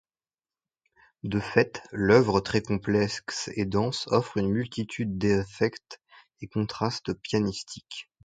De 1.21 1.39
fait, 1.39 1.83
l'œuvre, 1.91 2.39
très 2.39 2.63
complexe 2.63 3.51
et 3.55 3.65
dense, 3.65 4.07
offre 4.07 4.37
une 4.37 4.49
multitude 4.49 5.19
d'affects 5.19 6.01
et 6.41 6.47
contrastes 6.47 7.13
pianistiques. 7.13 8.09